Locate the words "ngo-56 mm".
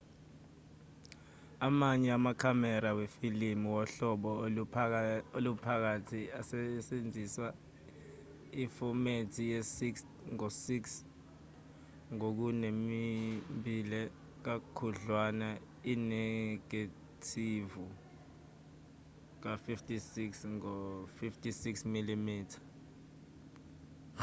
20.57-22.29